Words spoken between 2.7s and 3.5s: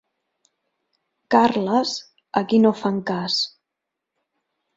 fan cas.